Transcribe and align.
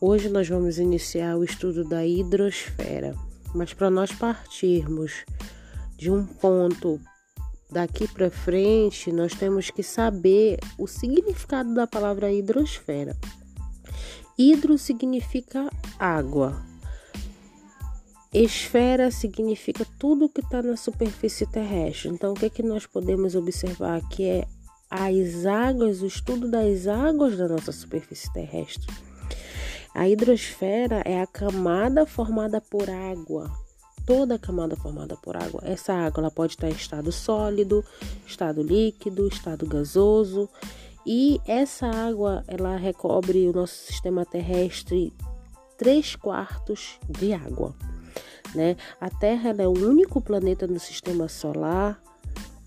Hoje 0.00 0.28
nós 0.28 0.48
vamos 0.48 0.78
iniciar 0.78 1.36
o 1.36 1.42
estudo 1.42 1.82
da 1.82 2.06
hidrosfera, 2.06 3.16
mas 3.52 3.74
para 3.74 3.90
nós 3.90 4.12
partirmos 4.12 5.24
de 5.96 6.08
um 6.08 6.24
ponto 6.24 7.00
daqui 7.68 8.06
para 8.06 8.30
frente, 8.30 9.10
nós 9.10 9.34
temos 9.34 9.70
que 9.70 9.82
saber 9.82 10.60
o 10.78 10.86
significado 10.86 11.74
da 11.74 11.84
palavra 11.84 12.32
hidrosfera. 12.32 13.16
Hidro 14.38 14.78
significa 14.78 15.68
água. 15.98 16.64
Esfera 18.32 19.10
significa 19.10 19.84
tudo 19.98 20.28
que 20.28 20.40
está 20.40 20.62
na 20.62 20.76
superfície 20.76 21.44
terrestre. 21.44 22.08
Então, 22.08 22.34
o 22.34 22.34
que, 22.36 22.46
é 22.46 22.50
que 22.50 22.62
nós 22.62 22.86
podemos 22.86 23.34
observar 23.34 23.96
aqui 23.96 24.24
é 24.24 24.46
as 24.88 25.44
águas, 25.44 26.02
o 26.02 26.06
estudo 26.06 26.48
das 26.48 26.86
águas 26.86 27.36
da 27.36 27.48
nossa 27.48 27.72
superfície 27.72 28.32
terrestre. 28.32 28.86
A 29.98 30.08
hidrosfera 30.08 31.02
é 31.04 31.20
a 31.20 31.26
camada 31.26 32.06
formada 32.06 32.60
por 32.60 32.88
água. 32.88 33.50
Toda 34.06 34.36
a 34.36 34.38
camada 34.38 34.76
formada 34.76 35.16
por 35.16 35.36
água. 35.36 35.60
Essa 35.64 35.92
água 35.92 36.20
ela 36.20 36.30
pode 36.30 36.52
estar 36.52 36.68
em 36.68 36.72
estado 36.72 37.10
sólido, 37.10 37.84
estado 38.24 38.62
líquido, 38.62 39.26
estado 39.26 39.66
gasoso. 39.66 40.48
E 41.04 41.40
essa 41.44 41.88
água 41.88 42.44
ela 42.46 42.76
recobre 42.76 43.48
o 43.48 43.52
nosso 43.52 43.74
sistema 43.74 44.24
terrestre 44.24 45.12
três 45.76 46.14
quartos 46.14 47.00
de 47.08 47.32
água. 47.32 47.74
Né? 48.54 48.76
A 49.00 49.10
Terra 49.10 49.52
é 49.58 49.66
o 49.66 49.72
único 49.72 50.20
planeta 50.20 50.68
no 50.68 50.78
sistema 50.78 51.26
solar 51.26 52.00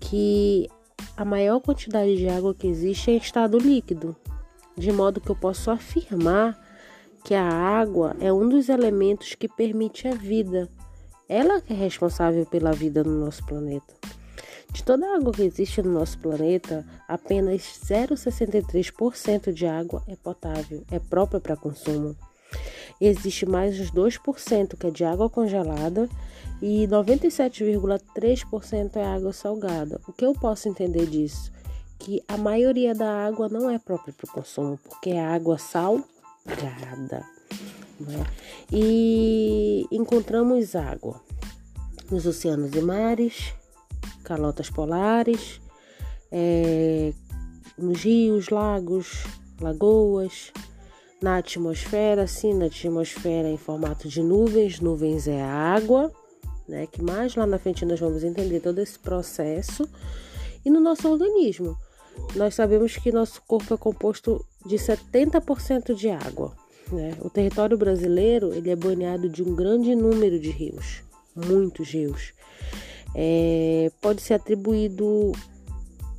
que 0.00 0.68
a 1.16 1.24
maior 1.24 1.60
quantidade 1.60 2.16
de 2.16 2.28
água 2.28 2.52
que 2.52 2.66
existe 2.66 3.08
é 3.08 3.14
em 3.14 3.18
estado 3.18 3.56
líquido, 3.56 4.16
de 4.76 4.90
modo 4.90 5.20
que 5.20 5.30
eu 5.30 5.36
posso 5.36 5.70
afirmar 5.70 6.69
que 7.24 7.34
a 7.34 7.48
água 7.48 8.16
é 8.20 8.32
um 8.32 8.48
dos 8.48 8.68
elementos 8.68 9.34
que 9.34 9.48
permite 9.48 10.06
a 10.08 10.14
vida. 10.14 10.68
Ela 11.28 11.62
é 11.68 11.74
responsável 11.74 12.46
pela 12.46 12.72
vida 12.72 13.04
no 13.04 13.24
nosso 13.24 13.44
planeta. 13.46 13.94
De 14.72 14.82
toda 14.84 15.06
a 15.06 15.16
água 15.16 15.32
que 15.32 15.42
existe 15.42 15.82
no 15.82 15.92
nosso 15.92 16.18
planeta, 16.18 16.86
apenas 17.08 17.62
0,63% 17.62 19.52
de 19.52 19.66
água 19.66 20.02
é 20.06 20.14
potável, 20.16 20.84
é 20.90 20.98
própria 20.98 21.40
para 21.40 21.56
consumo. 21.56 22.14
Existe 23.00 23.46
mais 23.46 23.80
uns 23.80 23.90
2% 23.90 24.76
que 24.76 24.86
é 24.86 24.90
de 24.90 25.04
água 25.04 25.30
congelada 25.30 26.06
e 26.60 26.86
97,3% 26.86 28.96
é 28.96 29.04
água 29.04 29.32
salgada. 29.32 29.98
O 30.06 30.12
que 30.12 30.24
eu 30.24 30.34
posso 30.34 30.68
entender 30.68 31.06
disso? 31.06 31.50
Que 31.98 32.22
a 32.28 32.36
maioria 32.36 32.94
da 32.94 33.26
água 33.26 33.48
não 33.48 33.70
é 33.70 33.78
própria 33.78 34.12
para 34.12 34.28
o 34.28 34.32
consumo, 34.32 34.78
porque 34.88 35.10
é 35.10 35.20
água 35.20 35.58
salgada. 36.46 37.24
Né? 38.00 38.26
E 38.72 39.86
encontramos 39.90 40.74
água 40.74 41.20
nos 42.10 42.26
oceanos 42.26 42.72
e 42.74 42.80
mares, 42.80 43.54
calotas 44.24 44.68
polares, 44.68 45.60
é, 46.30 47.12
nos 47.78 48.02
rios, 48.02 48.48
lagos, 48.48 49.24
lagoas, 49.60 50.52
na 51.22 51.36
atmosfera, 51.36 52.26
sim, 52.26 52.54
na 52.54 52.66
atmosfera 52.66 53.48
em 53.48 53.56
formato 53.56 54.08
de 54.08 54.22
nuvens, 54.22 54.80
nuvens 54.80 55.28
é 55.28 55.42
água, 55.42 56.10
né? 56.66 56.86
Que 56.86 57.02
mais 57.02 57.34
lá 57.34 57.46
na 57.46 57.58
frente 57.58 57.84
nós 57.84 58.00
vamos 58.00 58.24
entender 58.24 58.60
todo 58.60 58.78
esse 58.78 58.98
processo. 58.98 59.88
E 60.64 60.70
no 60.70 60.80
nosso 60.80 61.08
organismo, 61.08 61.76
nós 62.34 62.54
sabemos 62.54 62.96
que 62.96 63.10
nosso 63.10 63.42
corpo 63.42 63.74
é 63.74 63.76
composto 63.76 64.44
de 64.64 64.76
70% 64.76 65.94
de 65.94 66.10
água. 66.10 66.54
Né? 66.92 67.14
O 67.20 67.30
território 67.30 67.76
brasileiro 67.76 68.52
ele 68.52 68.70
é 68.70 68.76
banhado 68.76 69.28
de 69.28 69.42
um 69.42 69.54
grande 69.54 69.94
número 69.94 70.38
de 70.38 70.50
rios, 70.50 71.02
muitos 71.34 71.88
rios. 71.90 72.32
É, 73.14 73.90
pode 74.00 74.22
ser 74.22 74.34
atribuído 74.34 75.32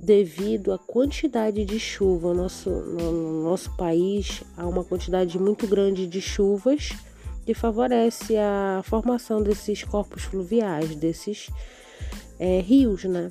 devido 0.00 0.72
à 0.72 0.78
quantidade 0.78 1.64
de 1.64 1.80
chuva. 1.80 2.34
Nosso, 2.34 2.70
no 2.70 3.42
nosso 3.44 3.74
país 3.76 4.42
há 4.56 4.66
uma 4.66 4.84
quantidade 4.84 5.38
muito 5.38 5.66
grande 5.66 6.06
de 6.06 6.20
chuvas 6.20 6.92
que 7.44 7.54
favorece 7.54 8.36
a 8.36 8.82
formação 8.84 9.42
desses 9.42 9.82
corpos 9.82 10.22
fluviais, 10.22 10.94
desses 10.94 11.50
é, 12.38 12.60
rios, 12.60 13.04
né? 13.04 13.30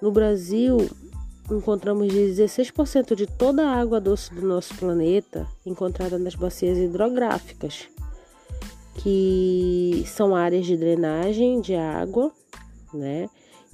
No 0.00 0.10
Brasil, 0.10 0.88
encontramos 1.50 2.12
16% 2.12 3.14
de 3.14 3.26
toda 3.26 3.68
a 3.68 3.80
água 3.80 4.00
doce 4.00 4.32
do 4.34 4.42
nosso 4.42 4.74
planeta 4.76 5.46
encontrada 5.66 6.18
nas 6.18 6.34
bacias 6.34 6.78
hidrográficas, 6.78 7.88
que 8.96 10.04
são 10.06 10.34
áreas 10.34 10.66
de 10.66 10.76
drenagem 10.76 11.60
de 11.60 11.74
água, 11.74 12.32
né? 12.92 13.28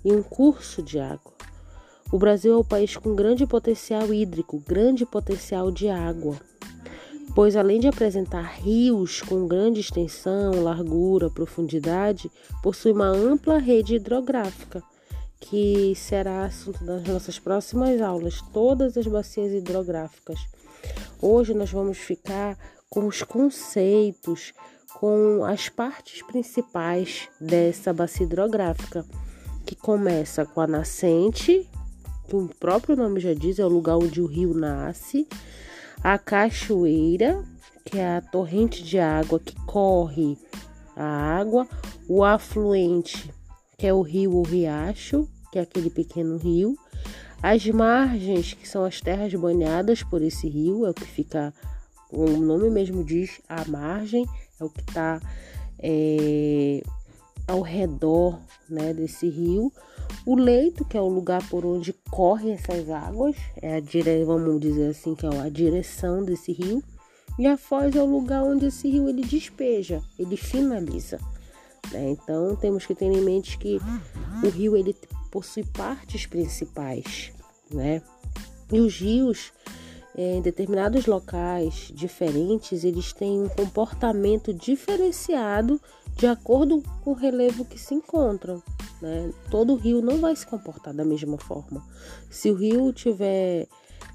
E 0.04 0.12
um 0.12 0.22
curso 0.22 0.82
de 0.82 0.98
água. 0.98 1.32
O 2.12 2.18
Brasil 2.18 2.52
é 2.52 2.56
o 2.56 2.64
país 2.64 2.96
com 2.96 3.14
grande 3.14 3.44
potencial 3.46 4.14
hídrico, 4.14 4.62
grande 4.66 5.04
potencial 5.04 5.72
de 5.72 5.88
água, 5.88 6.36
pois 7.34 7.56
além 7.56 7.80
de 7.80 7.88
apresentar 7.88 8.60
rios 8.60 9.20
com 9.20 9.46
grande 9.46 9.80
extensão, 9.80 10.62
largura, 10.62 11.28
profundidade, 11.28 12.30
possui 12.62 12.92
uma 12.92 13.08
ampla 13.08 13.58
rede 13.58 13.96
hidrográfica, 13.96 14.82
que 15.40 15.94
será 15.94 16.44
assunto 16.44 16.84
das 16.84 17.02
nossas 17.04 17.38
próximas 17.38 18.00
aulas, 18.00 18.40
todas 18.52 18.96
as 18.96 19.06
bacias 19.06 19.52
hidrográficas. 19.52 20.40
Hoje 21.20 21.54
nós 21.54 21.70
vamos 21.70 21.98
ficar 21.98 22.58
com 22.88 23.06
os 23.06 23.22
conceitos, 23.22 24.52
com 24.98 25.44
as 25.44 25.68
partes 25.68 26.22
principais 26.22 27.28
dessa 27.40 27.92
bacia 27.92 28.24
hidrográfica, 28.24 29.04
que 29.64 29.74
começa 29.74 30.46
com 30.46 30.60
a 30.60 30.66
nascente, 30.66 31.68
que 32.28 32.36
o 32.36 32.48
próprio 32.60 32.96
nome 32.96 33.20
já 33.20 33.34
diz, 33.34 33.58
é 33.58 33.64
o 33.64 33.68
lugar 33.68 33.96
onde 33.96 34.20
o 34.20 34.26
rio 34.26 34.54
nasce, 34.54 35.28
a 36.02 36.18
cachoeira, 36.18 37.44
que 37.84 37.98
é 37.98 38.16
a 38.16 38.20
torrente 38.20 38.82
de 38.82 38.98
água 38.98 39.38
que 39.38 39.54
corre 39.64 40.38
a 40.96 41.04
água, 41.04 41.68
o 42.08 42.24
afluente, 42.24 43.32
que 43.76 43.86
é 43.86 43.92
o 43.92 44.02
rio 44.02 44.34
ou 44.34 44.42
riacho, 44.42 45.28
que 45.52 45.58
é 45.58 45.62
aquele 45.62 45.90
pequeno 45.90 46.36
rio, 46.36 46.76
as 47.42 47.64
margens, 47.66 48.54
que 48.54 48.68
são 48.68 48.84
as 48.84 49.00
terras 49.00 49.32
banhadas 49.34 50.02
por 50.02 50.22
esse 50.22 50.48
rio, 50.48 50.86
é 50.86 50.90
o 50.90 50.94
que 50.94 51.04
fica, 51.04 51.52
o 52.10 52.26
nome 52.26 52.70
mesmo 52.70 53.04
diz, 53.04 53.40
a 53.48 53.64
margem, 53.66 54.26
é 54.58 54.64
o 54.64 54.70
que 54.70 54.80
está 54.80 55.20
é, 55.78 56.82
ao 57.46 57.60
redor 57.60 58.40
né, 58.68 58.92
desse 58.92 59.28
rio. 59.28 59.72
O 60.24 60.34
leito, 60.34 60.84
que 60.84 60.96
é 60.96 61.00
o 61.00 61.08
lugar 61.08 61.46
por 61.48 61.64
onde 61.64 61.92
correm 62.10 62.52
essas 62.52 62.88
águas, 62.90 63.36
é 63.60 63.76
a 63.76 63.80
dire... 63.80 64.24
vamos 64.24 64.60
dizer 64.60 64.90
assim, 64.90 65.14
que 65.14 65.26
é 65.26 65.28
a 65.28 65.48
direção 65.48 66.24
desse 66.24 66.52
rio. 66.52 66.82
E 67.38 67.46
a 67.46 67.56
foz 67.56 67.94
é 67.94 68.02
o 68.02 68.06
lugar 68.06 68.42
onde 68.42 68.66
esse 68.66 68.88
rio 68.88 69.08
ele 69.08 69.22
despeja, 69.22 70.02
ele 70.18 70.36
finaliza. 70.36 71.20
Né? 71.92 72.10
Então 72.10 72.56
temos 72.56 72.86
que 72.86 72.94
ter 72.94 73.06
em 73.06 73.20
mente 73.20 73.58
que 73.58 73.78
o 74.42 74.48
rio 74.48 74.76
ele 74.76 74.94
possui 75.30 75.64
partes 75.64 76.26
principais, 76.26 77.32
né? 77.70 78.02
E 78.72 78.80
os 78.80 78.98
rios 78.98 79.52
em 80.18 80.40
determinados 80.40 81.04
locais 81.04 81.92
diferentes, 81.94 82.84
eles 82.84 83.12
têm 83.12 83.42
um 83.42 83.48
comportamento 83.50 84.52
diferenciado 84.54 85.78
de 86.16 86.26
acordo 86.26 86.82
com 87.04 87.10
o 87.10 87.14
relevo 87.14 87.66
que 87.66 87.78
se 87.78 87.94
encontram. 87.94 88.62
Né? 89.02 89.30
Todo 89.50 89.74
rio 89.76 90.00
não 90.00 90.18
vai 90.18 90.34
se 90.34 90.46
comportar 90.46 90.94
da 90.94 91.04
mesma 91.04 91.36
forma. 91.36 91.86
Se 92.30 92.50
o 92.50 92.54
rio 92.54 92.90
tiver 92.94 93.68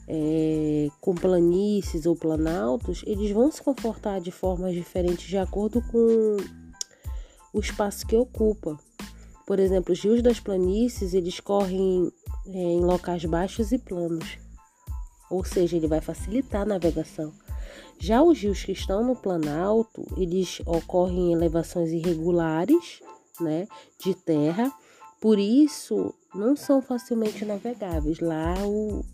é, 0.07 0.89
com 0.99 1.13
planícies 1.13 2.07
ou 2.07 2.15
planaltos, 2.15 3.03
eles 3.05 3.29
vão 3.29 3.51
se 3.51 3.61
comportar 3.61 4.19
de 4.19 4.31
formas 4.31 4.73
diferentes 4.73 5.27
de 5.27 5.37
acordo 5.37 5.83
com 5.83 6.37
o 7.53 7.59
espaço 7.59 8.05
que 8.05 8.15
ocupa. 8.15 8.77
Por 9.45 9.59
exemplo, 9.59 9.93
os 9.93 10.01
rios 10.01 10.21
das 10.21 10.39
planícies 10.39 11.13
eles 11.13 11.39
correm 11.39 12.11
é, 12.47 12.57
em 12.57 12.81
locais 12.81 13.25
baixos 13.25 13.71
e 13.71 13.77
planos 13.77 14.37
ou 15.31 15.45
seja, 15.45 15.77
ele 15.77 15.87
vai 15.87 16.01
facilitar 16.01 16.63
a 16.63 16.65
navegação. 16.65 17.31
Já 17.97 18.21
os 18.21 18.37
rios 18.39 18.63
que 18.63 18.73
estão 18.73 19.03
no 19.03 19.15
Planalto, 19.15 20.05
eles 20.17 20.61
ocorrem 20.65 21.29
em 21.29 21.33
elevações 21.33 21.89
irregulares, 21.91 23.01
né, 23.39 23.67
de 23.97 24.13
terra, 24.13 24.71
por 25.21 25.39
isso 25.39 26.13
não 26.35 26.55
são 26.55 26.81
facilmente 26.81 27.45
navegáveis. 27.45 28.19
Lá 28.19 28.55
o, 28.65 29.05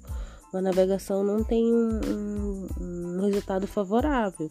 a 0.51 0.61
navegação 0.61 1.23
não 1.23 1.43
tem 1.43 1.71
um, 1.71 1.99
um, 1.99 3.17
um 3.17 3.21
resultado 3.21 3.67
favorável. 3.67 4.49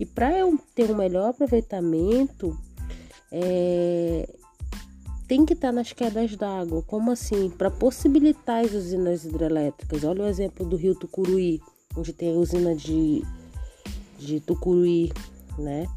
E 0.00 0.06
para 0.06 0.36
eu 0.36 0.58
ter 0.74 0.90
um 0.90 0.96
melhor 0.96 1.30
aproveitamento, 1.30 2.56
é, 3.36 4.28
tem 5.26 5.44
que 5.44 5.54
estar 5.54 5.68
tá 5.68 5.72
nas 5.72 5.92
quedas 5.92 6.36
d'água. 6.36 6.82
Como 6.82 7.10
assim? 7.10 7.50
Para 7.50 7.68
possibilitar 7.68 8.64
as 8.64 8.72
usinas 8.72 9.24
hidrelétricas. 9.24 10.04
Olha 10.04 10.22
o 10.22 10.28
exemplo 10.28 10.64
do 10.64 10.76
rio 10.76 10.94
Tucuruí, 10.94 11.60
onde 11.96 12.12
tem 12.12 12.32
a 12.32 12.38
usina 12.38 12.76
de, 12.76 13.24
de 14.18 14.38
Tucuruí, 14.38 15.12
né? 15.58 15.88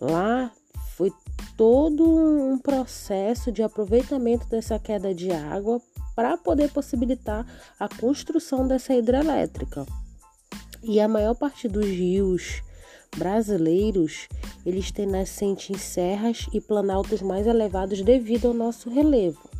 Lá 0.00 0.50
foi 0.96 1.12
todo 1.54 2.02
um 2.02 2.58
processo 2.58 3.52
de 3.52 3.62
aproveitamento 3.62 4.46
dessa 4.48 4.78
queda 4.78 5.14
de 5.14 5.30
água 5.30 5.82
para 6.14 6.38
poder 6.38 6.70
possibilitar 6.70 7.46
a 7.78 7.88
construção 7.90 8.66
dessa 8.66 8.94
hidrelétrica. 8.94 9.84
E 10.82 10.98
a 10.98 11.06
maior 11.06 11.34
parte 11.34 11.68
dos 11.68 11.84
rios 11.84 12.62
brasileiros, 13.16 14.28
eles 14.64 14.90
têm 14.90 15.06
nascente 15.06 15.72
em 15.72 15.78
serras 15.78 16.46
e 16.52 16.60
planaltos 16.60 17.22
mais 17.22 17.46
elevados 17.46 18.02
devido 18.02 18.48
ao 18.48 18.54
nosso 18.54 18.88
relevo. 18.88 19.55